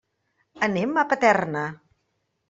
Anem 0.67 0.95
a 1.01 1.03
Paterna. 1.11 1.65